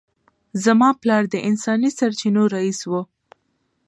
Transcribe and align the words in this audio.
زما 0.63 0.89
پلار 1.01 1.23
د 1.29 1.35
انساني 1.49 1.89
سرچینو 1.97 2.43
رییس 2.53 2.79
و 2.89 2.91